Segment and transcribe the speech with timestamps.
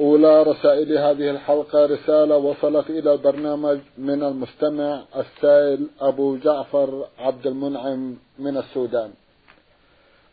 [0.00, 8.16] أولى رسائل هذه الحلقة رسالة وصلت إلى البرنامج من المستمع السائل أبو جعفر عبد المنعم
[8.38, 9.10] من السودان.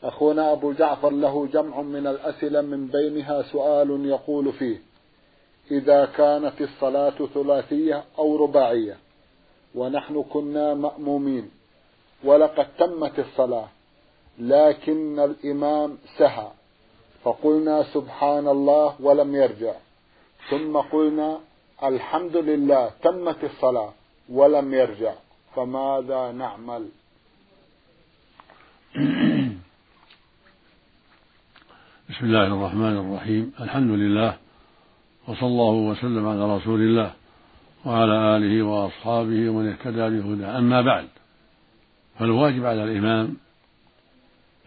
[0.04, 4.82] أخونا أبو جعفر له جمع من الأسئلة من بينها سؤال يقول فيه
[5.72, 8.98] إذا كانت الصلاة ثلاثية أو رباعية
[9.76, 11.52] ونحن كنا مأمومين
[12.24, 13.68] ولقد تمت الصلاة
[14.40, 16.48] لكن الإمام سهى.
[17.24, 19.74] فقلنا سبحان الله ولم يرجع.
[20.50, 21.40] ثم قلنا
[21.84, 23.94] الحمد لله تمت الصلاة
[24.30, 25.14] ولم يرجع.
[25.56, 26.88] فماذا نعمل؟
[32.10, 33.54] بسم الله الرحمن الرحيم.
[33.60, 34.38] الحمد لله
[35.28, 37.14] وصلى الله وسلم على رسول الله
[37.86, 40.58] وعلى آله وأصحابه ومن اهتدى بهداه.
[40.58, 41.08] أما بعد
[42.20, 43.38] فالواجب على الإمام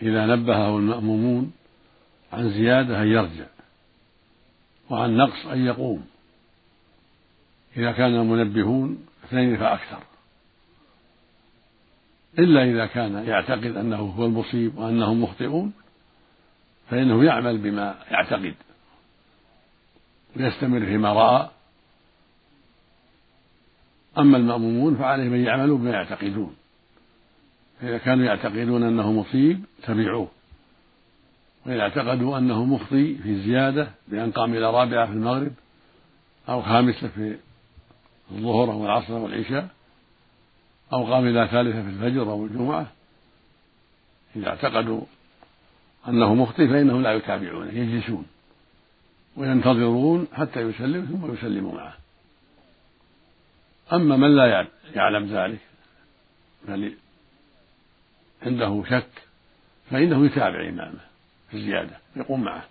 [0.02, 1.52] إذا نبهه المأمومون
[2.36, 3.46] عن زيادة أن يرجع
[4.90, 6.06] وعن نقص أن يقوم.
[7.76, 10.02] إذا كان المنبهون اثنين فأكثر.
[12.38, 15.72] إلا إذا كان يعتقد أنه هو المصيب وأنهم مخطئون
[16.90, 18.54] فإنه يعمل بما يعتقد
[20.36, 21.50] ويستمر فيما رأى.
[24.18, 26.56] أما المأمومون فعليهم أن يعملوا بما يعتقدون.
[27.80, 30.35] فإذا كانوا يعتقدون أنه مصيب تبعوه.
[31.66, 35.52] وإن اعتقدوا أنه مخطي في الزيادة بأن قام إلى رابعة في المغرب
[36.48, 37.36] أو خامسة في
[38.32, 39.68] الظهر أو العصر أو العشاء
[40.92, 42.86] أو قام إلى ثالثة في الفجر أو الجمعة.
[44.36, 45.00] إذا اعتقدوا
[46.08, 48.26] أنه مخطئ فإنهم لا يتابعونه يجلسون
[49.36, 51.96] وينتظرون حتى يسلم ثم يسلموا معه.
[53.92, 55.60] أما من لا يعلم ذلك
[56.68, 56.94] بل
[58.42, 59.10] عنده شك
[59.90, 61.05] فإنه يتابع إمامه.
[61.56, 62.64] الزيادة يقوم معه.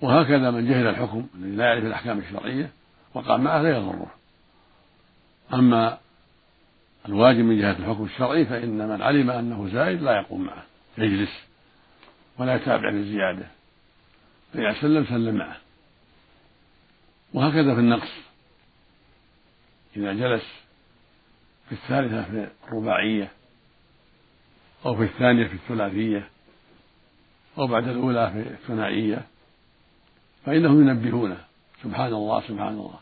[0.00, 2.70] وهكذا من جهل الحكم الذي لا يعرف الأحكام الشرعية
[3.14, 4.14] وقام معه لا يضره.
[5.52, 5.98] أما
[7.08, 10.64] الواجب من جهة الحكم الشرعي فإن من علم أنه زائد لا يقوم معه
[10.98, 11.30] يجلس
[12.38, 13.46] ولا يتابع للزيادة.
[14.52, 15.56] فإذا سلم سلم معه.
[17.34, 18.12] وهكذا في النقص.
[19.96, 20.44] إذا جلس
[21.68, 23.30] في الثالثة في الرباعية
[24.86, 26.28] أو في الثانية في الثلاثية
[27.58, 29.26] أو بعد الأولى في الثنائية
[30.46, 31.44] فإنهم ينبهونه
[31.82, 32.98] سبحان الله سبحان الله.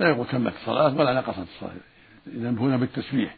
[0.00, 1.72] لا يقول تمت الصلاة ولا نقصت الصلاة.
[2.26, 3.36] ينبهون بالتسبيح.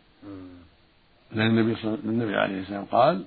[1.33, 3.25] لأن النبي صلى النبي عليه السلام قال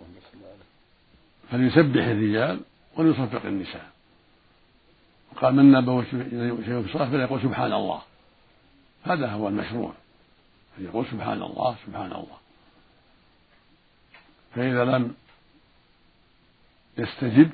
[1.51, 2.59] فليسبح الرجال
[2.97, 3.89] وليصفق النساء.
[5.35, 8.01] قال من نبه شيء في الصلاة فليقول سبحان الله.
[9.03, 9.93] هذا هو المشروع.
[10.77, 12.37] يقول سبحان الله سبحان الله.
[14.55, 15.15] فإذا لم
[16.97, 17.49] يستجب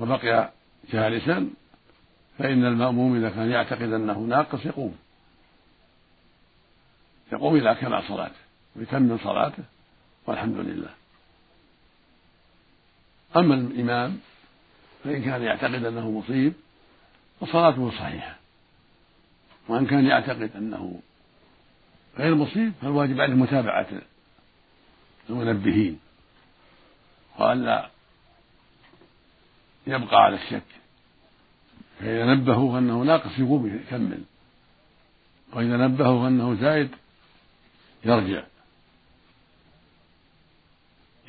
[0.00, 0.50] وبقي
[0.92, 1.50] جالسا
[2.38, 4.96] فإن المأموم إذا كان يعتقد أنه ناقص يقوم.
[7.32, 8.34] يقوم إلى كمال صلاته
[8.76, 9.62] ويكمل صلاته
[10.26, 10.90] والحمد لله.
[13.36, 14.20] أما الإمام
[15.04, 16.52] فإن كان يعتقد أنه مصيب
[17.40, 18.36] فصلاته صحيحة.
[19.68, 21.00] وإن كان يعتقد أنه
[22.18, 23.86] غير مصيب فالواجب عليه متابعة
[25.30, 26.00] المنبهين.
[27.38, 27.90] وألا
[29.86, 30.62] يبقى على الشك.
[32.00, 34.22] فإذا نبهوا أنه ناقص يقوم يكمل.
[35.52, 36.90] وإذا نبهوا أنه زائد
[38.04, 38.42] يرجع.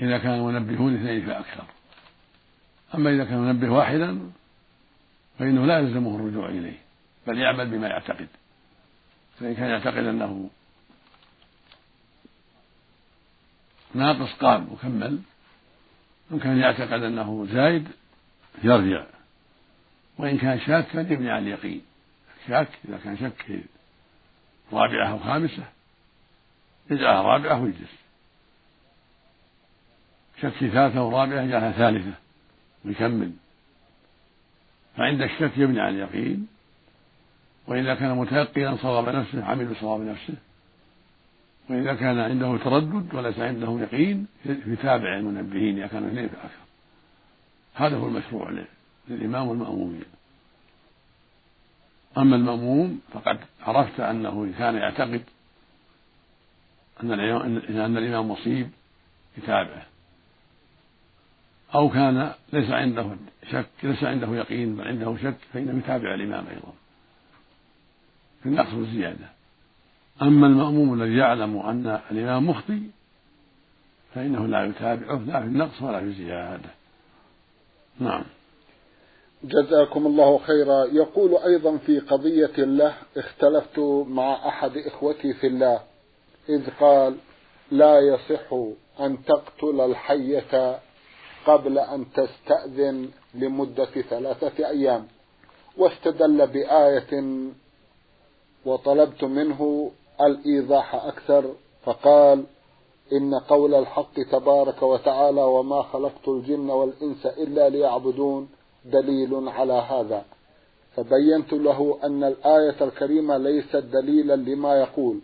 [0.01, 1.65] إذا كان منبهون اثنين فأكثر.
[2.95, 4.31] أما إذا كان منبه واحدا
[5.39, 6.77] فإنه لا يلزمه الرجوع إليه
[7.27, 8.27] بل يعمل بما يعتقد.
[9.39, 10.49] فإن كان يعتقد أنه
[13.95, 15.19] ناقص قام وكمل
[16.31, 17.87] إن كان يعتقد أنه زايد
[18.63, 19.03] يرجع.
[20.17, 21.81] وإن كان شاكا يبني على اليقين.
[22.47, 23.63] شاك إذا كان شك
[24.73, 25.63] رابعة أو خامسة
[26.89, 27.95] يجعلها رابعة ويجلس.
[30.41, 32.13] شك ثالثة ورابعة يجعلها ثالثة
[32.85, 33.31] ويكمل
[34.97, 36.47] فعند الشك يبني على اليقين.
[37.67, 40.33] وإذا كان متيقنا صواب نفسه عمل بصواب نفسه
[41.69, 46.65] وإذا كان عنده تردد وليس عنده يقين يتابع المنبهين إذا كانوا اثنين فأكثر
[47.73, 48.51] هذا هو المشروع
[49.07, 50.03] للإمام والمأمومين
[52.17, 55.23] أما المأموم فقد عرفت أنه كان يعتقد
[57.03, 58.69] أن أن الإمام مصيب
[59.37, 59.85] يتابعه.
[61.75, 63.15] أو كان ليس عنده
[63.51, 66.73] شك ليس عنده يقين بل عنده شك فإنه يتابع الإمام أيضا.
[68.43, 69.34] في النقص والزيادة.
[70.21, 72.81] أما المأموم الذي يعلم أن الإمام مخطي
[74.13, 76.69] فإنه لا يتابعه لا في النقص ولا في الزيادة
[77.99, 78.23] نعم.
[79.43, 80.85] جزاكم الله خيرا.
[80.85, 85.79] يقول أيضا في قضية له اختلفت مع أحد إخوتي في الله
[86.49, 87.15] إذ قال
[87.71, 88.53] لا يصح
[88.99, 90.79] أن تقتل الحية
[91.45, 95.07] قبل أن تستأذن لمدة ثلاثة أيام.
[95.77, 97.23] واستدل بآية
[98.65, 99.91] وطلبت منه
[100.21, 101.53] الإيضاح أكثر
[101.83, 102.43] فقال
[103.13, 108.49] إن قول الحق تبارك وتعالى وما خلقت الجن والإنس إلا ليعبدون
[108.85, 110.25] دليل على هذا.
[110.95, 115.19] فبينت له أن الآية الكريمة ليست دليلا لما يقول.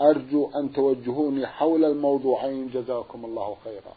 [0.00, 2.68] أرجو أن توجهوني حول الموضوعين.
[2.68, 3.94] جزاكم الله خيرا.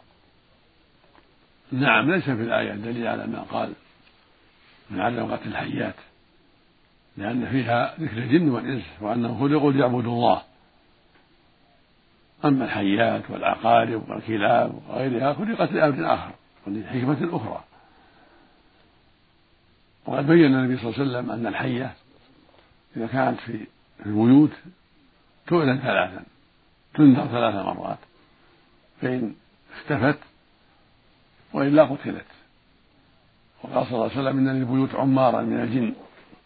[1.71, 3.73] نعم ليس في الآية دليل على ما قال
[4.89, 5.95] من قتل الحيات.
[7.19, 10.41] لأن فيها ذكر الجن والإنس وأنهم خلقوا ليعبدوا الله.
[12.45, 16.31] أما الحيات والعقارب والكلاب وغيرها خلقت لأمر آخر
[16.67, 17.63] ولحكمة أخرى.
[20.05, 21.93] وقد بين النبي صلى الله عليه وسلم أن الحية
[22.97, 23.67] إذا كانت في
[24.05, 24.51] البيوت
[25.47, 26.23] تؤذن ثلاثا
[26.93, 27.99] تنذر ثلاث مرات.
[29.01, 29.35] فإن
[29.73, 30.19] اختفت
[31.53, 32.25] وإلا قتلت.
[33.63, 35.93] وقال صلى الله عليه وسلم إن للبيوت عمارا من الجن.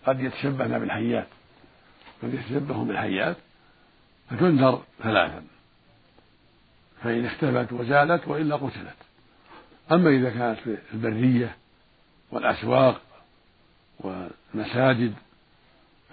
[0.05, 1.27] قد يتشبهن بالحيات
[2.23, 3.37] قد يتشبهون بالحيات
[4.29, 5.43] فتنذر ثلاثا.
[7.03, 8.95] فإن اختفت وزالت وإلا قتلت.
[9.91, 11.55] أما إذا كانت في البرية
[12.31, 13.01] والأسواق
[13.99, 15.13] والمساجد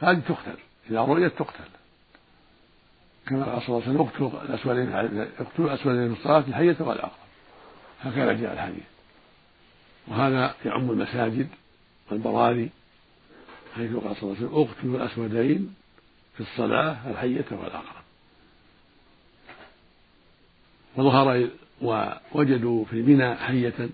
[0.00, 0.58] هذه تقتل.
[0.90, 1.70] إذا رؤيت تقتل.
[3.26, 4.92] كما قال صلى الله عليه وسلم اقتلوا الأسودين
[5.40, 7.10] اقتلوا الأسودين في الصلاة الحية والعقرب
[8.02, 8.84] هكذا جاء الحديث.
[10.08, 11.48] وهذا يعم المساجد
[12.10, 12.70] والبراري
[13.76, 15.75] حيث قال صلى الله عليه وسلم اقتلوا الأسودين
[16.34, 18.05] في الصلاة الحية والعقرب
[20.96, 21.49] وظهر
[21.82, 23.88] ووجدوا في منى حية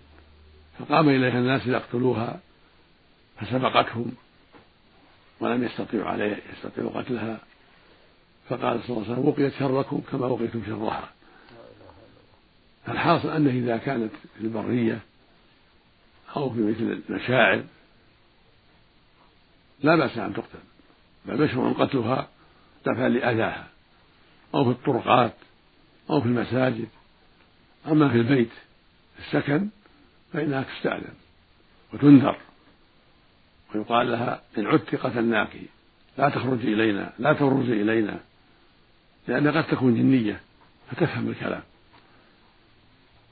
[0.78, 2.40] فقام إليها الناس ليقتلوها
[3.40, 4.12] فسبقتهم
[5.40, 7.38] ولم يستطيعوا عليه يستطيعوا قتلها.
[8.49, 11.11] فقال صلى الله عليه وسلم وقيت شركم كما وقيتم شرها.
[12.88, 14.99] الحاصل أنه إذا كانت في البرية
[16.37, 17.64] أو في مثل المشاعر
[19.82, 20.58] لا بأس أن تقتل
[21.26, 22.28] بل مشروع قتلها
[22.87, 23.69] دفعا لأذاها
[24.55, 25.34] أو في الطرقات
[26.11, 26.88] أو في المساجد
[27.87, 28.50] أما في البيت
[29.19, 29.69] السكن
[30.32, 31.14] فإنها تستأذن
[31.94, 32.38] وتنذر
[33.75, 35.56] ويقال لها إن عدت قتلناك
[36.19, 38.20] لا تخرجي إلينا لا تبرزي إلينا
[39.29, 40.41] لأنها قد تكون جنية
[40.91, 41.62] فتفهم الكلام.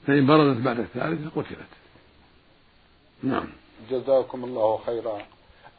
[0.06, 1.68] فإن بردت بعد الثالثة قتلت.
[3.22, 3.46] نعم.
[3.90, 5.18] جزاكم الله خيرا.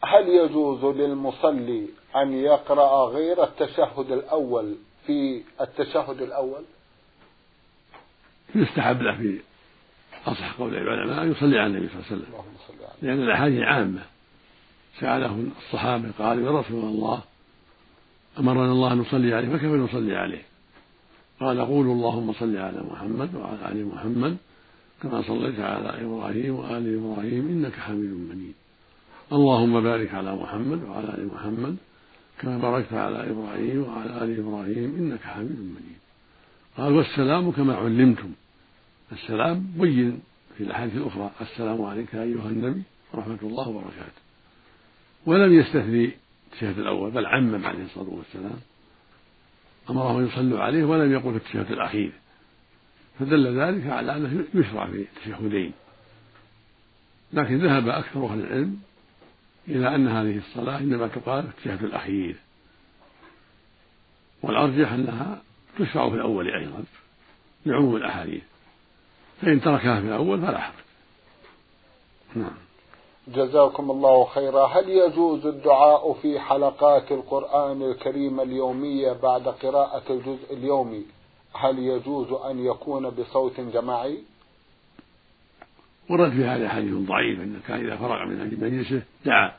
[0.06, 6.64] هل يجوز للمصلي أن يقرأ غير التشهد الأول في التشهد الأول؟
[8.56, 9.40] يستحب له في
[10.28, 12.88] أصح قول العلماء أن يصلي على النبي صلى الله عليه وسلم.
[13.02, 14.02] لأن الأحاديث عامة.
[15.00, 17.22] سأله الصحابة قالوا يا رسول الله
[18.40, 20.42] أمرنا الله أن نصلي عليه فكيف نصلي عليه؟
[21.40, 24.38] قال قولوا اللهم صل على محمد وعلى آل محمد
[25.02, 28.56] كما صليت على إبراهيم وآل إبراهيم إنك حميد مجيد.
[29.36, 31.76] اللهم بارك على محمد وعلى آل محمد
[32.40, 36.00] كما باركت على إبراهيم وعلى آل إبراهيم إنك حميد مجيد.
[36.78, 38.32] قال والسلام كما علمتم.
[39.12, 40.20] السلام بين
[40.58, 41.32] في الأحاديث الأخرى.
[41.42, 42.82] السلام عليك أيها النبي
[43.14, 44.22] ورحمة الله وبركاته.
[45.26, 46.12] ولم يستثني
[46.48, 48.60] التشهد الأول بل عمم عليه الصلاة والسلام.
[49.90, 52.12] أمرهم أن يصلوا عليه ولم يقل في التشهد الأخير.
[53.20, 55.72] فدل ذلك على أنه يشرع في التشهدين
[57.34, 58.80] لكن ذهب أكثر أهل العلم
[59.68, 62.36] إلى أن هذه الصلاة إنما تقال في التشهد الأخير
[64.44, 65.42] والأرجح أنها
[65.80, 66.84] تشرع في الأول أيضا
[67.66, 68.44] لعموم الأحاديث.
[69.42, 70.76] فإن تركها في الأول فلا حرج.
[72.36, 72.58] نعم.
[73.28, 74.68] جزاكم الله خيرا.
[74.68, 81.06] هل يجوز الدعاء في حلقات القرآن الكريم اليومية بعد قراءة الجزء اليومي؟
[81.54, 84.24] هل يجوز أن يكون بصوت جماعي؟
[86.10, 89.52] ورد في هذا حديث ضعيف أنه كان إذا فرغ من مجلسه دعا.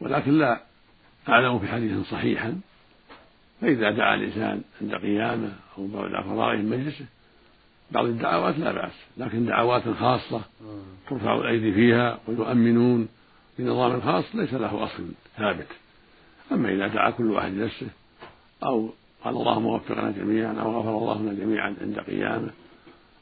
[0.00, 0.62] ولكن لا
[1.28, 2.60] أعلم في حديث صحيحا.
[3.60, 7.04] فإذا دعا الإنسان عند قيامه أو بعد فراغه من مجلسه
[7.90, 8.92] بعض الدعوات لا بأس.
[9.16, 10.40] لكن دعوات خاصة
[11.10, 13.08] ترفع الأيدي فيها ويؤمنون
[13.58, 15.68] بنظام خاص ليس له أصل ثابت.
[16.52, 17.88] أما إذا دعا كل واحد لنفسه
[18.64, 18.90] أو
[19.24, 22.50] قال اللهم وفقنا جميعا أو غفر الله لنا جميعا عند قيامه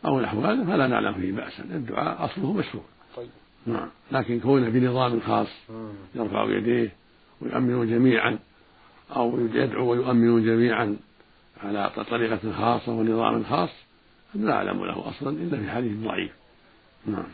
[0.04, 2.84] أو نحو هذا فلا نعلم فيه بأسا الدعاء أصله مشروع.
[3.16, 3.28] طيب.
[3.66, 3.88] نعم.
[4.12, 5.48] لكن كونه بنظام خاص
[6.14, 6.92] يرفع يديه
[7.42, 8.38] ويؤمنون جميعا
[9.16, 10.96] أو يدعو ويؤمنون جميعا
[11.62, 13.70] على طريقة خاصة ونظام خاص
[14.34, 16.32] لا أعلم له أصلا إلا في حديث ضعيف.
[17.06, 17.26] نعم.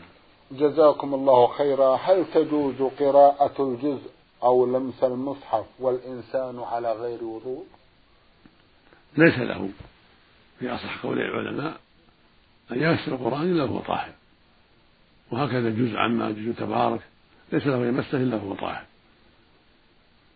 [0.51, 1.95] جزاكم الله خيرا.
[1.95, 4.09] هل تجوز قراءة الجزء
[4.43, 7.65] أو لمس المصحف والإنسان على غير وضوء؟
[9.17, 9.69] ليس له.
[10.59, 11.77] في أصح قول العلماء
[12.71, 14.13] أن يمس القرآن إلا وهو طاهر.
[15.31, 17.01] وهكذا الجزء عما جزء تبارك
[17.51, 18.83] ليس له يمسه إلا وهو طاهر.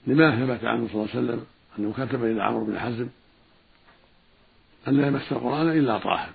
[0.08, 1.46] لما ثبت عنه صلى الله عليه وسلم
[1.80, 3.08] أنه كتب إلى عمرو بن حزم
[4.88, 6.30] أن لا يمس القرآن إلا طاهر.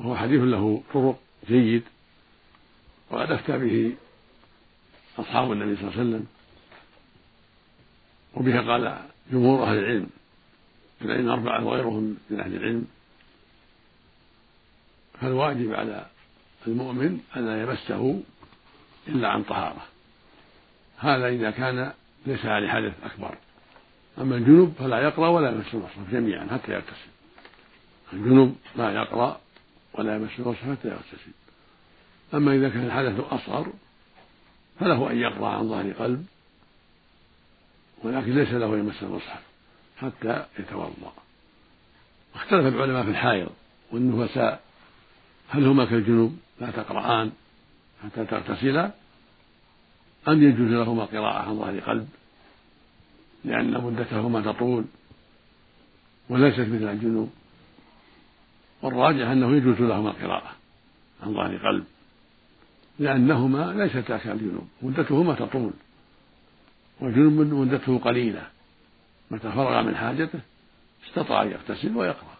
[0.00, 1.18] وهو حديث له طرق
[1.48, 1.82] جيد
[3.10, 3.94] وقد أفتى به
[5.18, 6.26] أصحاب النبي صلى الله عليه وسلم.
[8.34, 8.98] وبه قال
[9.32, 10.06] جمهور أهل العلم
[11.02, 12.86] العلم أربعة وغيرهم من أهل العلم
[15.20, 16.06] فالواجب على
[16.66, 18.20] المؤمن أن لا يمسه
[19.08, 19.86] إلا عن طهارة.
[20.98, 21.92] هذا إذا كان
[22.26, 23.34] ليس عليه حدث أكبر.
[24.18, 27.10] أما الجنوب فلا يقرأ ولا يمس المصحف جميعا حتى يغتسل.
[28.12, 29.40] الجنوب لا يقرأ
[29.94, 31.30] ولا يمس المصحف حتى يغتسل.
[32.34, 33.72] أما إذا كان الحدث أصغر
[34.80, 36.26] فله أن يقرأ عن ظهر قلب
[38.02, 39.42] ولكن ليس له يمس المصحف
[39.98, 41.12] حتى يتوضأ.
[42.34, 43.50] واختلف العلماء في الحائض
[43.92, 44.69] والنفساء
[45.50, 47.32] هل هما كالجنوب؟ لا تقرآن
[48.04, 48.90] حتى تغتسلا
[50.28, 52.08] أم يجوز لهما قراءة عن ظهر قلب؟
[53.44, 54.84] لأن مدتهما تطول.
[56.28, 57.30] وليست مثل الجنوب.
[58.82, 60.52] والراجح أنه يجوز لهما القراءة
[61.22, 61.84] عن ظهر قلب.
[62.98, 65.72] لأنهما ليستا كالجنوب مدتهما تطول.
[67.00, 68.46] والجنوب مدته قليلة.
[69.30, 70.40] متى فرغ من حاجته
[71.08, 72.39] استطاع أن يغتسل ويقرأ.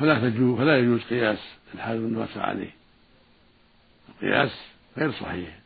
[0.00, 1.38] فلا تجوز فلا يجوز قياس
[1.74, 2.70] الحال والنفس عليه.
[4.08, 4.50] القياس
[4.98, 5.58] غير صحيح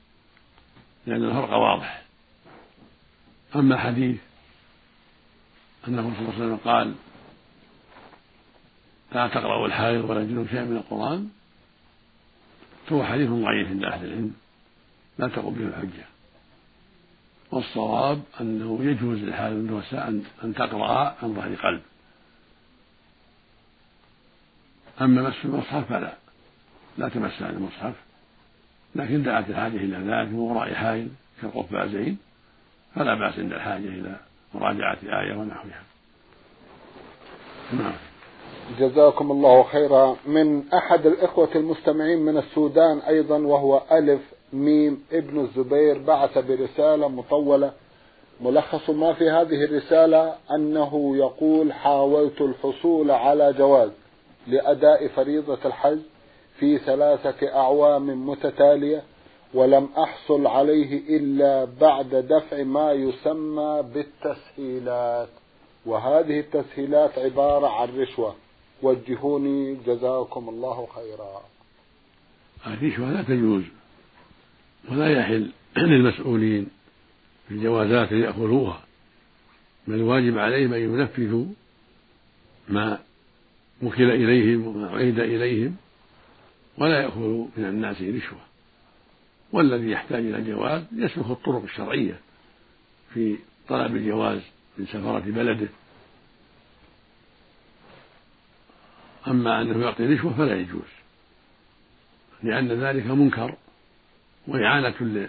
[1.07, 2.03] لأن الفرق واضح.
[3.57, 4.17] أما حديث
[5.89, 6.95] أنه صلى الله عليه وسلم قال
[9.13, 11.29] لا تقرأوا الحائض ولا الجنوب شيئا من القرآن
[12.87, 14.35] فهو حديث ضعيف عند أهل العلم
[15.19, 16.05] لا تقوم به الحجة.
[17.51, 20.09] والصواب أنه يجوز للحائض والنساء
[20.45, 21.83] أن تقرأ عن ظهر قلب.
[25.01, 26.13] أما مس المصحف فلا.
[26.99, 27.95] لا تمس عن المصحف.
[28.95, 31.09] لكن دعت الحاجة إلى ذلك من وراء حائل
[31.43, 32.19] كالقفازين
[32.95, 34.17] فلا بأس عند الحاجة إلى
[34.55, 35.83] مراجعة آية ونحوها.
[37.73, 37.93] نعم.
[38.79, 40.17] جزاكم الله خيرا.
[40.27, 44.21] من أحد الإخوة المستمعين من السودان أيضا وهو ألف
[44.53, 47.73] ميم ابن الزبير بعث برسالة مطولة.
[48.41, 53.91] ملخص ما في هذه الرسالة أنه يقول حاولت الحصول على جواز.
[54.47, 55.99] لأداء فريضة الحج
[56.59, 59.03] في ثلاثة أعوام متتالية
[59.55, 65.29] ولم أحصل عليه إلا بعد دفع ما يسمى بالتسهيلات.
[65.87, 68.35] وهذه التسهيلات عبارة عن رشوة.
[68.83, 71.43] وجهوني جزاكم الله خيرا.
[72.67, 73.63] الرشوة لا تجوز
[74.91, 76.69] ولا يحل للمسؤولين
[77.49, 78.81] في الجوازات أن يأخذوها
[79.87, 81.45] بل الواجب عليهم أن ينفذوا
[82.69, 82.99] ما
[83.83, 85.77] وكل إليهم وما عهد إليهم
[86.79, 88.41] ولا يأخذوا من الناس رشوة.
[89.53, 92.21] والذي يحتاج إلى الجواز يسلك الطرق الشرعية
[93.15, 93.37] في
[93.69, 94.41] طلب الجواز
[94.79, 95.69] من سفرة بلده.
[99.29, 100.89] أما أنه يعطي رشوة فلا يجوز
[102.43, 103.55] لأن ذلك منكر
[104.47, 105.29] وإعانة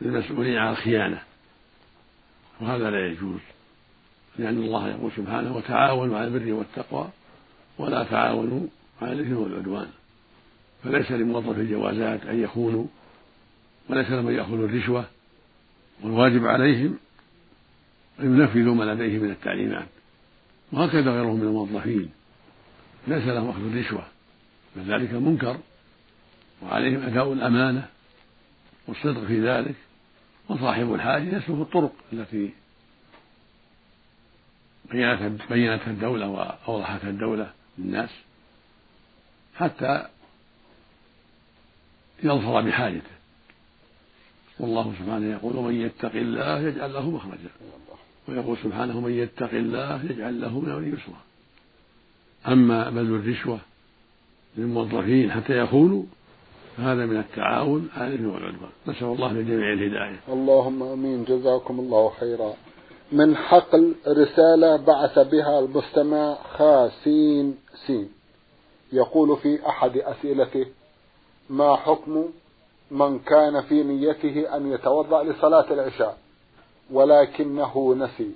[0.00, 1.22] للمسؤولين على الخيانة
[2.60, 3.40] وهذا لا يجوز.
[4.38, 7.08] لأن الله يقول سبحانه وتعاونوا على البر والتقوى
[7.78, 8.66] ولا تعاونوا
[9.02, 9.88] على الإثم والعدوان.
[10.84, 12.86] فليس لموظف الجوازات أن يخونوا
[13.88, 15.04] وليس لهم أن يأخذوا الرشوة
[16.02, 16.98] والواجب عليهم
[18.20, 19.88] أن ينفذوا ما لديه من التعليمات.
[20.72, 22.10] وهكذا غيرهم من الموظفين.
[23.08, 24.04] ليس لهم أخذ الرشوة
[24.76, 25.56] بل ذلك منكر
[26.62, 27.88] وعليهم أداء الأمانة
[28.88, 29.74] والصدق في ذلك
[30.48, 32.50] وصاحب الحاجة يسلك الطرق التي
[35.50, 38.10] بينتها الدولة وأوضحتها الدولة للناس
[39.54, 40.06] حتى
[42.22, 43.12] يظفر بحاجته.
[44.60, 47.50] والله سبحانه يقول ومن يتق الله يجعل له مخرجا
[48.28, 51.20] ويقول سبحانه من يتق الله يجعل له من امره يسرا
[52.48, 53.58] أما بذل الرشوة
[54.56, 56.04] للموظفين حتى يخونوا
[56.78, 58.70] هذا من التعاون على الإثم والعدوان.
[58.86, 60.20] نسأل الله للجميع الهداية.
[60.28, 61.24] اللهم آمين.
[61.24, 62.54] جزاكم الله خيرا.
[63.12, 68.12] من حقل رسالة بعث بها المستمع خاسين سين.
[68.92, 70.66] يقول في أحد أسئلته
[71.50, 72.24] ما حكم
[72.90, 76.18] من كان في نيته أن يتوضأ لصلاة العشاء؟
[76.90, 78.30] ولكنه نسي.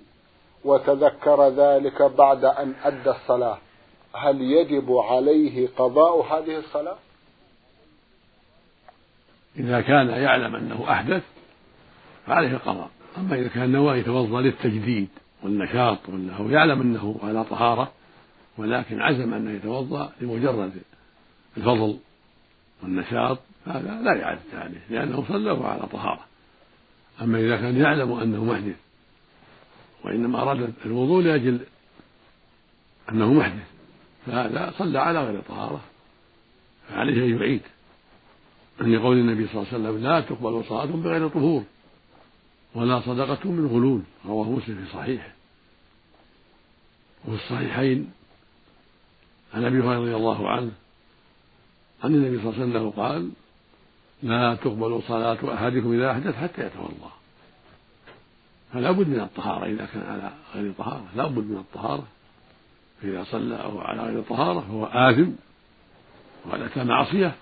[0.65, 3.59] وتذكر ذلك بعد أن أدى الصلاة.
[4.15, 6.97] هل يجب عليه قضاء هذه الصلاة؟
[9.57, 11.23] إذا كان يعلم أنه أحدث
[12.27, 12.96] فعليه القضاء.
[13.19, 15.09] أما إذا كان نوى يتوضأ للتجديد
[15.43, 17.93] والنشاط وأنه يعلم أنه على طهارة
[18.59, 20.73] ولكن عزم أنه يتوضأ لمجرد
[21.57, 21.99] الفضل
[22.83, 26.25] والنشاط هذا لا إعادة عليه لأنه صلى على طهارة.
[27.23, 28.77] أما إذا كان يعلم أنه محدث
[30.05, 31.61] وإنما أراد الوضوء لأجل
[33.13, 33.67] أنه محدث
[34.27, 35.81] فهذا صلى على غير طهارة.
[36.89, 37.63] فعليه أن يعيد.
[38.81, 41.65] لقول النبي صلى الله عليه وسلم لا تقبل صلاة بغير طهور.
[42.77, 45.29] ولا صدقة من غلول رواه مسلم في صحيحه.
[47.25, 48.13] وفي الصحيحين
[49.55, 50.71] عن أبي هريرة رضي الله عنه
[52.05, 53.31] عن النبي صلى الله عليه وسلم قال
[54.23, 57.13] لا تقبل صلاة أحدكم إذا أحدث حتى يتوضأ
[58.73, 62.07] فلا بد من الطهارة إذا كان على غير طهارة لا بد من الطهارة.
[63.03, 65.31] فإذا صلى أو على غير طهارة فهو آثم
[66.47, 67.35] وقد معصية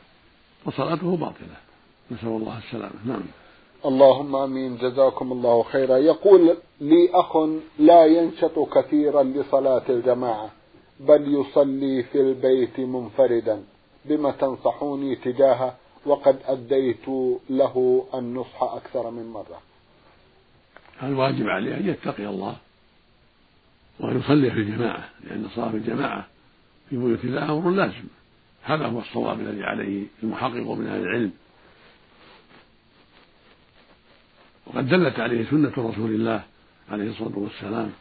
[0.65, 1.57] وصلاته باطلة.
[2.11, 2.95] نسأل الله السلامة.
[3.07, 3.23] نعم.
[3.85, 5.97] اللهم آمين جزاكم الله خيرا.
[5.97, 7.37] يقول لي أخ
[7.79, 10.51] لا ينشط كثيرا لصلاة الجماعة
[11.01, 13.65] بل يصلي في البيت منفردا.
[14.05, 17.09] بما تنصحوني تجاهه؟ وقد أديت
[17.51, 19.61] له النصح أكثر من مرة.
[21.03, 22.57] الواجب عليه أن يتقي الله
[24.01, 26.27] وان يصلي في الجماعة لأن صلاة الجماعة
[26.91, 28.05] في بيوت الله أمر لازم.
[28.63, 31.33] هذا هو الصواب الذي عليه المحقق من أهل العلم.
[34.75, 36.45] وقد دلت عليه سنة رسول الله
[36.91, 37.93] عليه الصلاة والسلام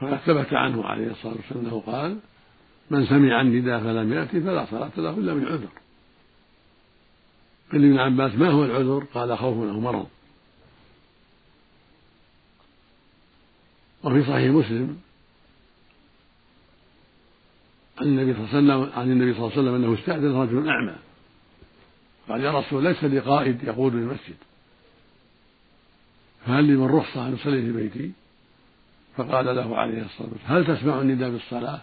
[0.00, 2.18] فقد ثبت عنه عليه الصلاة والسلام أنه قال
[2.90, 5.68] من سمع النداء فلم يأتي فلا صلاة له إلا من عذر.
[7.72, 10.06] قيل ابن عباس ما هو العذر؟ قال خوف أو مرض.
[14.04, 15.00] وفي صحيح مسلم
[17.98, 20.68] عن النبي صلى الله عليه وسلم عن النبي صلى الله عليه وسلم أنه استأذن رجل
[20.68, 20.96] أعمى
[22.28, 24.36] قال يا رسول ليس لي قائد يقود المسجد.
[26.46, 28.12] فهل لي من رخصة أن أصلي في بيتي؟
[29.16, 31.80] فقال له عليه الصلاة والسلام هل تسمع النداء بالصلاة؟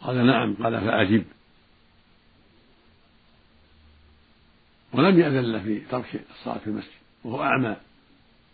[0.00, 0.54] قال نعم.
[0.54, 1.24] قال فأجب.
[4.92, 6.90] ولم يأذن له في ترك الصلاة في المسجد
[7.24, 7.76] وهو أعمى.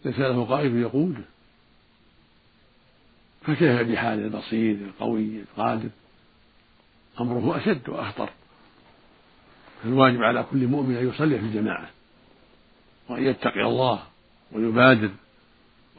[0.05, 1.25] ليس له قائد يقوده
[3.43, 5.89] فكيف بحال البصير القوي القادر
[7.21, 8.31] أمره أشد وأخطر.
[9.83, 11.91] فالواجب على كل مؤمن أن يصلي في الجماعة
[13.09, 14.14] وأن يتقي الله.
[14.55, 15.11] ويبادر.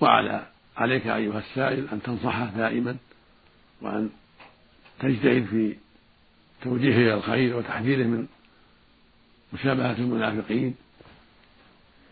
[0.01, 0.45] وعلى
[0.77, 2.97] عليك أيها السائل أن تنصحه دائما
[3.81, 4.09] وأن
[4.99, 5.75] تجتهد في
[6.61, 8.27] توجيهه إلى الخير وتحذيره من
[9.53, 10.75] مشابهة المنافقين.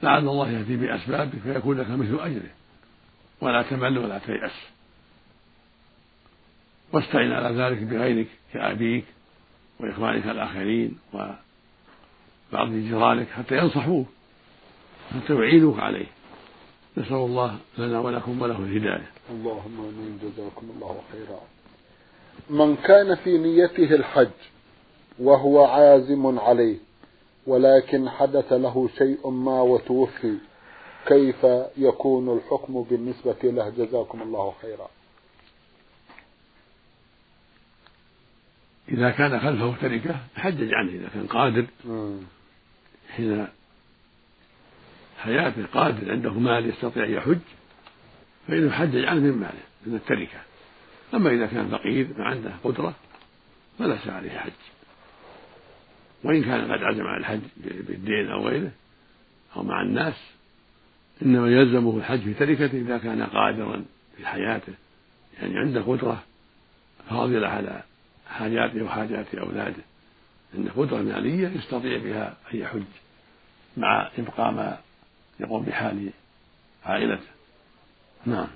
[0.04, 2.50] لعل الله يهدي بأسبابه فيكون لك مثل أجره.
[3.42, 4.74] ولا تمل ولا تيأس.
[6.92, 9.06] واستعن على ذلك بغيرك كأبيك
[9.80, 14.08] وإخوانك الآخرين وبعض جيرانك حتى ينصحوك
[15.14, 16.06] حتى يعينوك عليه.
[16.98, 19.12] نسأل الله لنا ولكم وله الهداية.
[19.30, 20.20] اللهم آمين.
[20.24, 21.42] جزاكم الله خيرا.
[22.50, 24.38] من كان في نيته الحج
[25.20, 26.78] وهو عازم عليه
[27.48, 30.38] ولكن حدث له شيء ما وتوفي
[31.06, 34.88] كيف يكون الحكم بالنسبة له؟ جزاكم الله خيرا.
[38.90, 40.92] إذا كان خلفه تركة حجج عنه.
[40.92, 41.66] إذا كان قادر
[43.16, 43.48] حين
[45.24, 47.40] حياته قادر عنده مال يستطيع أن يحج
[48.48, 50.42] فإنه يحجج عنه من ماله من التركة.
[51.14, 52.94] أما إذا كان فقير ما عنده قدرة
[53.80, 54.52] فليس عليه حج.
[56.24, 58.72] وإن كان قد عزم على الحج بالدين أو غيره
[59.56, 60.14] أو مع الناس
[61.22, 63.86] إنما يلزمه الحج في تركته إذا كان قادرا
[64.18, 64.74] في حياته.
[65.42, 66.24] يعني عنده قدرة
[67.10, 67.84] فاضلة على
[68.28, 69.84] حاجاته وحاجات أولاده.
[70.56, 72.84] عنده قدرة مالية يستطيع بها أن يحج
[73.78, 74.80] مع إبقاء ما
[75.40, 76.10] يقوم بحال
[76.86, 77.28] عائلته.
[78.26, 78.48] نعم.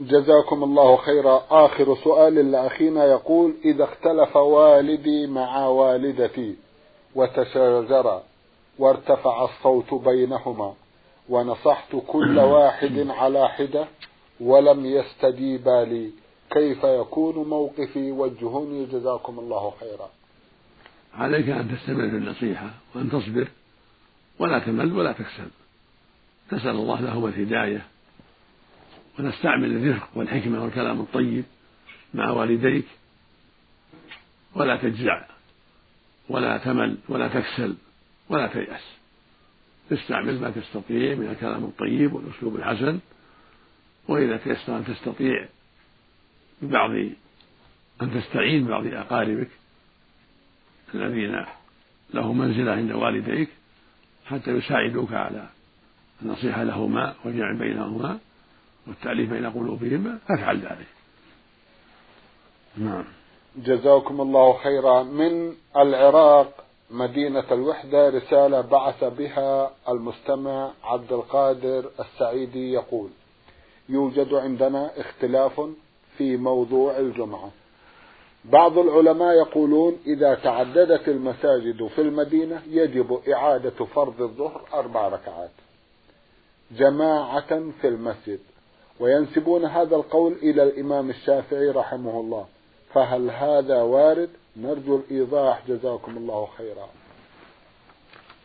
[0.00, 1.44] جزاكم الله خيرا.
[1.50, 6.56] آخر سؤال لأخينا يقول إذا اختلف والدي مع والدتي
[7.14, 8.22] وتشاجرا
[8.78, 10.74] وارتفع الصوت بينهما
[11.28, 13.86] ونصحت كل واحد على حدة
[14.40, 16.10] ولم يستجيبا لي
[16.50, 18.86] كيف يكون موقفي؟ وجهوني.
[18.86, 20.10] جزاكم الله خيرا.
[21.14, 23.48] عليك أن تستمر في النصيحة وأن تصبر
[24.38, 25.63] ولا تمل ولا تكسل.
[26.50, 27.86] تسأل الله لهما الهداية
[29.18, 31.44] ونستعمل الرفق والحكمة والكلام الطيب
[32.14, 32.84] مع والديك
[34.54, 35.24] ولا تجزع
[36.28, 37.76] ولا تمل ولا تكسل
[38.28, 38.94] ولا تيأس.
[39.92, 42.98] استعمل ما تستطيع من الكلام الطيب والأسلوب الحسن
[44.08, 45.48] وإذا تيسر أن تستطيع
[46.62, 46.90] ببعض
[48.02, 49.48] أن تستعين ببعض أقاربك
[50.94, 51.44] الذين
[52.14, 53.48] له منزلة عند والديك
[54.26, 55.48] حتى يساعدوك على
[56.24, 58.18] النصيحة لهما والجمع بينهما
[58.86, 60.86] والتأليف بين قلوبهما فافعل ذلك.
[62.76, 63.04] نعم.
[63.56, 65.02] جزاكم الله خيرا.
[65.02, 73.10] من العراق مدينة الوحدة رسالة بعث بها المستمع عبد القادر السعيدي يقول
[73.88, 75.60] يوجد عندنا اختلاف
[76.18, 77.50] في موضوع الجمعة.
[78.44, 85.63] بعض العلماء يقولون إذا تعددت المساجد في المدينة يجب إعادة فرض الظهر أربع ركعات.
[86.76, 88.38] جماعة في المسجد
[89.00, 92.46] وينسبون هذا القول إلى الإمام الشافعي رحمه الله.
[92.94, 95.62] فهل هذا وارد؟ نرجو الإيضاح.
[95.68, 96.88] جزاكم الله خيرا.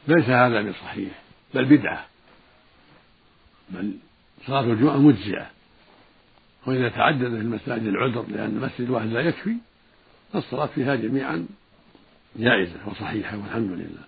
[0.07, 1.21] ليس هذا بصحيح
[1.53, 2.05] بل بدعة.
[3.69, 3.93] بل
[4.47, 5.49] صلاة الجمعة مجزئة.
[6.67, 9.55] وإذا تعدد في المساجد العذر لأن المسجد الواحد لا يكفي
[10.33, 11.47] فالصلاة فيها جميعا
[12.35, 14.03] جائزة وصحيحة والحمد لله.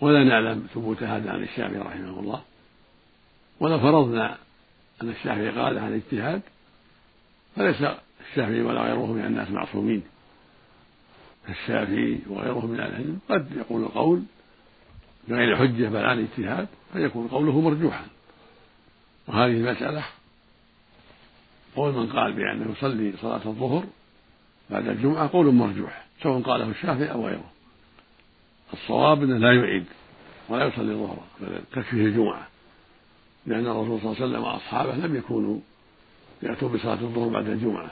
[0.00, 2.42] ولا نعلم ثبوت هذا عن الشافعي رحمه الله.
[3.60, 4.36] ولو فرضنا
[5.02, 6.42] أن الشافعي قال عن الاجتهاد
[7.56, 7.76] فليس
[8.30, 10.02] الشافعي ولا غيره من الناس معصومين.
[11.48, 14.22] الشافعي وغيره من العلم قد يقول القول
[15.28, 18.06] بغير حجة بل عن اجتهاد فيكون قوله مرجوحا.
[19.28, 20.04] وهذه المسألة
[21.76, 23.84] قول من قال بأنه يصلي صلاة الظهر
[24.70, 27.50] بعد الجمعة قول مرجوح سواء قاله الشافعي أو غيره.
[28.72, 29.84] الصواب أنه لا يعيد
[30.48, 32.48] ولا يصلي الظهر بل تكفيه الجمعة.
[33.46, 35.58] لأن الرسول صلى الله عليه وسلم وأصحابه لم يكونوا
[36.42, 37.90] يأتوا بصلاة الظهر بعد الجمعة.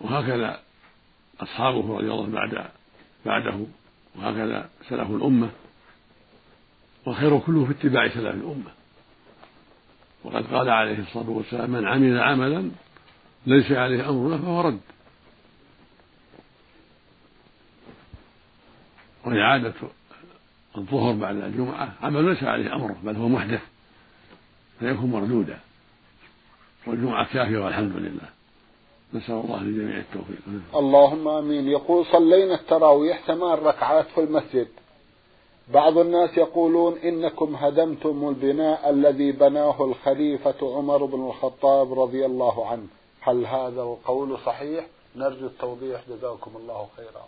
[0.00, 0.60] وهكذا
[1.40, 2.70] أصحابه رضي الله بعد
[3.26, 3.66] بعده
[4.16, 5.50] وهكذا سلف الأمة.
[7.06, 8.70] والخير كله في اتباع سلف الأمة.
[10.24, 12.70] وقد قال عليه الصلاة والسلام من عمل عملا
[13.46, 14.80] ليس عليه أمرنا فهو رد.
[19.24, 19.74] وإعادة
[20.78, 21.92] الظهر بعد الجمعة.
[22.02, 23.60] عمل ليس عليه أمره بل هو محدث.
[24.78, 25.58] فيكون مردودا.
[26.86, 28.28] والجمعة كافية والحمد لله.
[29.14, 30.38] نسأل الله للجميع التوفيق.
[30.76, 31.68] اللهم آمين.
[31.68, 34.68] يقول صلينا التراويح ثمان ركعات في المسجد.
[35.72, 42.86] بعض الناس يقولون إنكم هدمتم البناء الذي بناه الخليفة عمر بن الخطاب رضي الله عنه.
[43.20, 44.86] هل هذا القول صحيح؟
[45.16, 46.00] نرجو التوضيح.
[46.08, 47.26] جزاكم الله خيرا.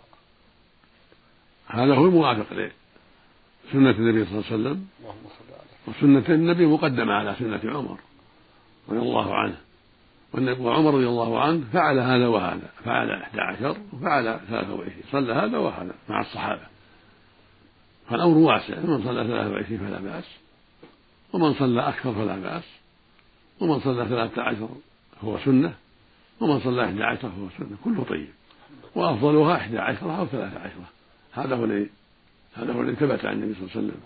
[1.67, 2.71] هذا هو الموافق
[3.71, 4.87] سنة النبي صلى الله عليه وسلم.
[5.87, 7.99] وسنة النبي مقدمة على سنة عمر
[8.89, 9.57] رضي الله عنه.
[10.33, 12.69] وعمر رضي الله عنه فعل هذا وهذا.
[12.85, 16.61] فعل 11 وفعل 23 صلى هذا وهذا مع الصحابة.
[18.09, 18.79] فالأمر واسع.
[18.79, 20.37] من صلى 23 فلا بأس.
[21.33, 22.63] ومن صلى أكثر فلا بأس.
[23.59, 24.69] ومن صلى 13
[25.23, 25.73] هو سنة.
[26.39, 27.77] ومن صلى 11 فهو سنة.
[27.83, 28.29] كله طيب.
[28.95, 30.71] وأفضلها 11 أو 13
[31.31, 31.89] هذا هو الذي
[32.53, 34.01] هذا هو الذي ثبت عن النبي صلى الله عليه وسلم.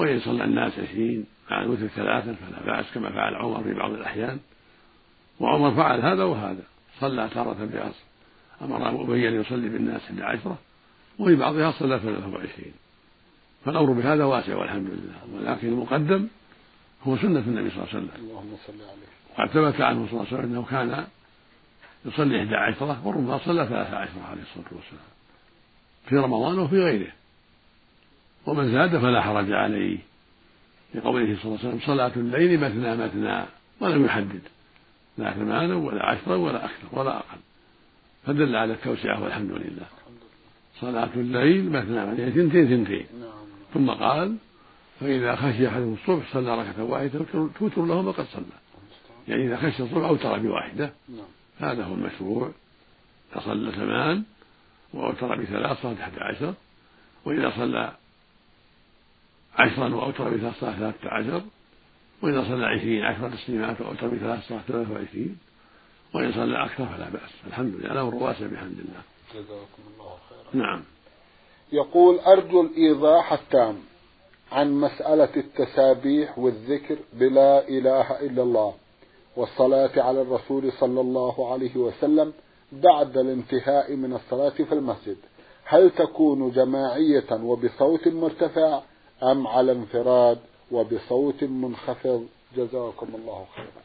[0.00, 4.38] وإن صلى الناس عشرين مع الوتر ثلاثا فلا بأس كما فعل عمر في بعض الأحيان.
[5.40, 6.62] وعمر فعل هذا وهذا.
[7.00, 7.94] صلى تارة بأس.
[8.62, 10.58] أمر أبي أن يصلي بالناس إحدى عشرة
[11.18, 12.72] وفي بعضها صلى ثلاثة وعشرين.
[13.64, 15.34] فالأمر بهذا واسع والحمد لله.
[15.34, 16.28] ولكن المقدم
[17.02, 18.10] هو سنة النبي صلى الله عليه وسلم.
[18.18, 19.12] اللهم صل عليه.
[19.38, 21.06] وقد ثبت عنه صلى الله عليه وسلم أنه كان
[22.04, 25.11] يصلي إحدى عشرة وربما صلى ثلاثة عشرة عليه الصلاة والسلام.
[26.08, 27.12] في رمضان وفي غيره.
[28.46, 29.98] ومن زاد فلا حرج عليه.
[30.94, 33.44] لقوله صلى الله عليه وسلم صلاة الليل مثنى مثنى
[33.80, 34.40] ولم يحدد.
[35.18, 37.38] لا ثمانا ولا عشرا ولا أكثر ولا أقل.
[38.26, 39.86] فدل على التوسعة والحمد لله.
[40.80, 43.06] صلاة الليل مثنى مثنى ثنتين ثنتين.
[43.74, 44.36] ثم قال
[45.00, 47.20] فإذا خشي أحدهم الصبح صلى ركعة واحدة
[47.58, 48.44] توتر له ما قد صلى.
[49.28, 50.92] يعني إذا خشي الصبح أوتر بواحدة.
[51.58, 52.50] هذا هو المشروع.
[53.32, 54.22] إذا صلى ثمان
[54.94, 56.54] وأوتر بثلاث صلاة أحد عشر.
[57.24, 57.92] وإذا صلى
[59.58, 61.42] عشرا وأوتر بثلاث صلاة ثلاثة عشر.
[62.22, 65.38] وإذا صلى عشرين عشر تسليمات وأوتر بثلاث صلاة ثلاثة وعشرين
[66.14, 67.30] وإن صلى أكثر فلا بأس.
[67.46, 67.92] الحمد لله.
[67.92, 69.02] الأمر واسع بحمد الله.
[69.34, 70.64] جزاكم الله خيرا.
[70.64, 70.82] نعم.
[71.72, 73.76] يقول أرجو الإيضاح التام
[74.52, 78.74] عن مسألة التسابيح والذكر بلا إله إلا الله
[79.36, 82.32] والصلاة على الرسول صلى الله عليه وسلم
[82.72, 85.16] بعد الانتهاء من الصلاة في المسجد.
[85.64, 88.82] هل تكون جماعية وبصوت مرتفع
[89.22, 90.38] أم على انفراد
[90.70, 93.82] وبصوت منخفض؟ جزاكم الله خيرا.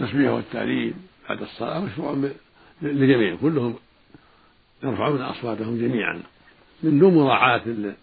[0.00, 2.30] التسبيح والتعليم بعد الصلاة مشروع
[2.82, 3.74] للجميع كلهم
[4.82, 6.22] يرفعون أصواتهم جميعا.
[6.82, 7.94] من دون مراعاة أن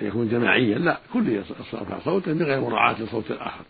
[0.00, 3.64] يكون جماعيا لا كل يرفع صوته بغير مراعاة لصوت الآخر.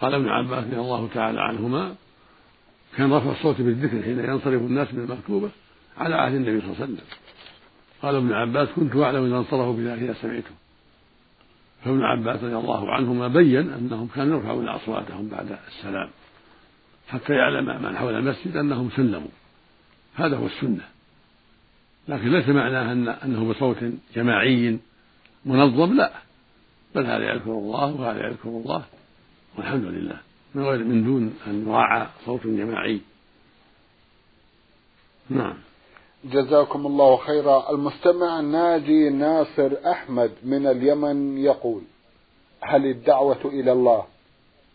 [0.00, 1.94] قال ابن عباس رضي الله تعالى عنهما
[2.96, 5.50] كان رفع الصوت بالذكر حين ينصرف الناس من المكتوبة
[5.98, 7.06] على عهد النبي صلى الله عليه وسلم.
[8.02, 10.50] قال ابن عباس كنت أعلم إذا انصرفوا بذلك إذا سمعته
[11.84, 16.10] فابن عباس رضي الله عنهما بين أنهم كانوا يرفعون أصواتهم بعد السلام
[17.08, 19.28] حتى يعلم من حول المسجد أنهم سلموا.
[20.14, 20.84] هذا هو السنة.
[22.08, 23.76] لكن ليس معناه أن أنه بصوت
[24.14, 24.78] جماعي
[25.44, 26.12] منظم لا.
[26.94, 28.84] بل هذا يذكر الله وهذا يذكر الله
[29.56, 30.20] والحمد لله.
[30.56, 33.00] من غير من دون أن يراعى صوت جماعي.
[35.30, 35.54] نعم.
[36.24, 37.70] جزاكم الله خيرا.
[37.70, 41.82] المستمع ناجي ناصر أحمد من اليمن يقول
[42.60, 44.04] هل الدعوة إلى الله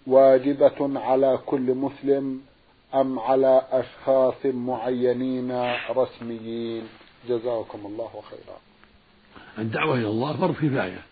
[0.08, 2.41] واجبة على كل مسلم
[2.96, 6.84] أم على أشخاص معينين رسميين؟
[7.30, 8.58] جزاكم الله خيرا.
[9.58, 11.04] الدعوة إلى الله فرض كفاية.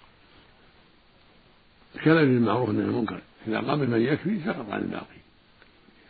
[2.04, 3.22] كلام بالمعروف والنهي عن المنكر.
[3.50, 5.20] إذا قام بمن يكفي سقط عن الباقي.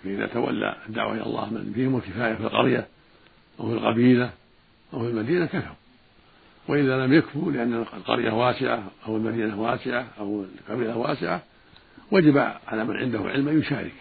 [0.04, 2.88] فإذا تولى الدعوة إلى الله من فيهم الكفاية في القرية
[3.60, 4.32] أو في القبيلة
[4.93, 5.75] أو في المدينة كفوا
[6.67, 11.41] وإذا لم يكفوا لأن القرية واسعة أو المدينة واسعة أو القبيلة واسعة
[12.12, 13.93] وجب على من عنده علم أن يشارك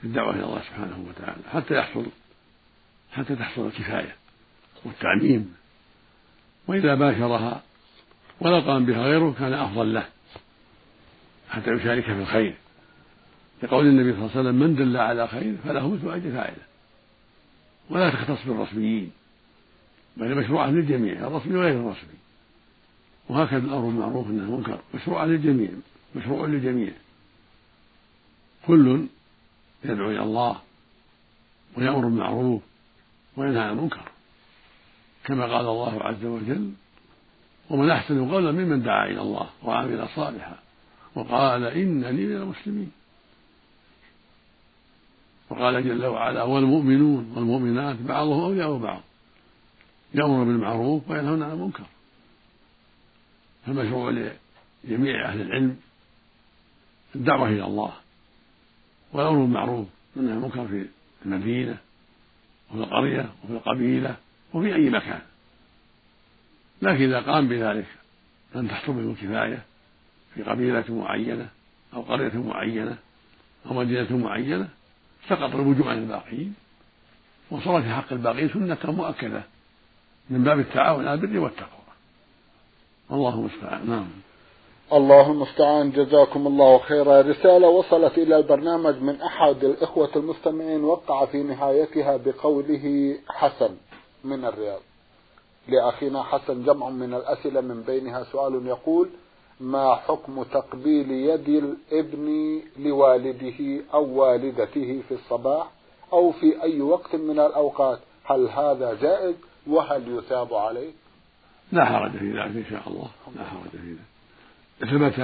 [0.00, 2.06] في الدعوة إلى الله سبحانه وتعالى حتى يحصل
[3.12, 4.14] حتى تحصل الكفاية
[4.84, 5.54] والتعميم.
[6.68, 7.62] وإذا باشرها
[8.40, 10.06] ولا قام بها غيره كان أفضل له.
[11.50, 12.54] حتى يشارك في الخير.
[13.62, 16.64] لقول النبي صلى الله عليه وسلم من دل على خير فله مثل أجر فاعله.
[17.90, 19.10] ولا تختص بالرسميين
[20.16, 22.18] بل مشروعة للجميع الرسمي وغير الرسمي.
[23.28, 25.70] وهكذا الأمر بالمعروف والنهي عن المنكر مشروع للجميع
[26.16, 26.92] مشروع للجميع.
[28.66, 29.06] كل
[29.84, 30.60] يدعو إلى الله
[31.76, 32.62] ويأمر بالمعروف
[33.36, 34.08] وينهى عن المنكر.
[35.24, 36.72] كما قال الله عز وجل
[37.70, 40.58] ومن أحسن قولا ممن دعا إلى الله وعمل صالحا.
[41.14, 42.92] وقال إنني من المسلمين.
[45.50, 49.00] وقال جل وعلا والمؤمنون والمؤمنات بعضهم أولياء بعض
[50.14, 51.84] يأمر بالمعروف وينهون عن المنكر.
[53.66, 54.32] فالمشروع
[54.84, 55.76] لجميع أهل العلم
[57.14, 57.92] الدعوة إلى الله
[59.12, 60.86] والأمر بالمعروف والنهي عن المنكر في
[61.26, 61.78] المدينة
[62.70, 64.16] وفي القرية وفي القبيلة
[64.54, 65.22] وفي أي مكان.
[66.82, 67.86] لكن إذا قام بذلك
[68.54, 69.64] من تحصل به الكفاية
[70.34, 71.48] في قبيلة معينة
[71.94, 72.96] أو قرية معينة
[73.66, 74.68] أو مدينة معينة
[75.28, 76.54] سقط الوجوب عن الباقين
[77.50, 79.42] وصار في حق الباقين سنة مؤكدة
[80.30, 81.80] من باب التعاون على البر والتقوى.
[83.10, 83.90] والله المستعان.
[83.90, 84.08] نعم.
[84.92, 85.90] الله المستعان.
[85.90, 87.20] جزاكم الله خيرا.
[87.22, 93.76] رسالة وصلت إلى البرنامج من أحد الإخوة المستمعين وقع في نهايتها بقوله حسن
[94.24, 94.80] من الرياض.
[95.68, 99.08] لأخينا حسن جمع من الأسئلة من بينها سؤال يقول
[99.60, 105.70] ما حكم تقبيل يد الابن لوالده أو والدته في الصباح
[106.12, 109.34] أو في أي وقت من الأوقات؟ هل هذا جائز
[109.66, 110.90] وهل يثاب عليه؟
[111.72, 113.08] لا حرج في ذلك إن شاء الله.
[113.36, 114.10] لا حرج في ذلك.
[114.80, 115.20] ثبت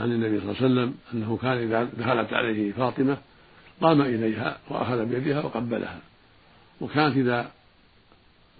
[0.00, 3.16] عن النبي صلى الله عليه وسلم أنه كان إذا دخلت عليه فاطمة
[3.80, 5.98] قام إليها وأخذ بيدها وقبلها.
[6.80, 7.50] وكانت إذا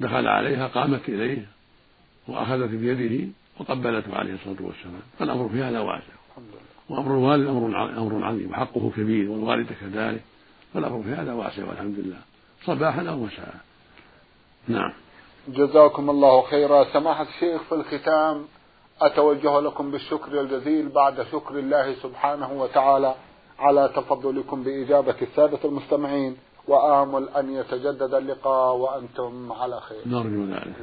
[0.00, 1.46] دخل عليها قامت إليه
[2.28, 3.28] وأخذت بيده
[3.60, 5.02] وقبلته عليه الصلاة والسلام.
[5.18, 6.14] فالأمر في هذا واسع.
[6.88, 8.50] وأمر الوالد أمر أمر عظيم.
[8.50, 10.22] وحقه كبير والوالدة كذلك.
[10.74, 12.18] فالأمر في هذا واسع والحمد لله.
[12.64, 13.54] صباحا أو مساء.
[14.68, 14.92] نعم.
[15.48, 16.84] جزاكم الله خيرا.
[16.92, 18.44] سماحة الشيخ في الختام
[19.00, 23.14] أتوجه لكم بالشكر الجزيل بعد شكر الله سبحانه وتعالى
[23.58, 26.36] على تفضلكم بإجابة السادة المستمعين
[26.68, 30.02] وآمل أن يتجدد اللقاء وأنتم على خير.
[30.06, 30.74] نرجو ذلك.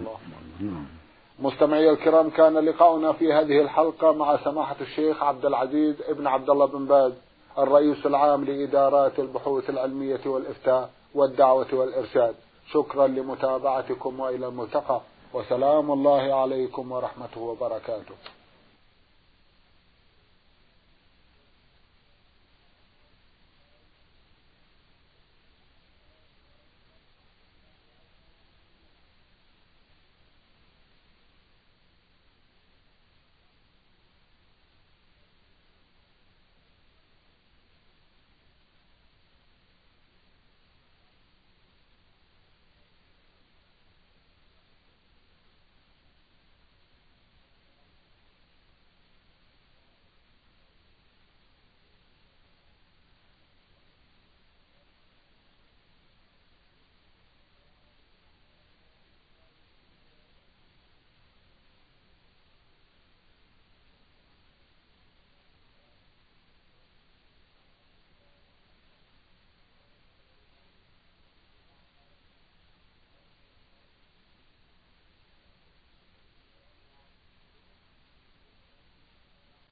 [0.60, 1.01] نعم.
[1.42, 6.66] مستمعي الكرام كان لقاؤنا في هذه الحلقة مع سماحة الشيخ عبد العزيز ابن عبد الله
[6.66, 7.14] بن باز
[7.58, 12.36] الرئيس العام لإدارات البحوث العلمية والإفتاء والدعوة والإرشاد.
[12.72, 15.02] شكرا لمتابعتكم وإلى الملتقى.
[15.34, 18.16] وسلام الله عليكم ورحمته وبركاته.